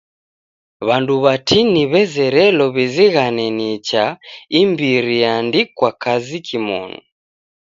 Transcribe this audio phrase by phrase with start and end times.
[0.87, 4.05] W'andu watini w'azerelo w'izighane nicha
[4.61, 6.99] imbiri eandikwa kazi kimonu.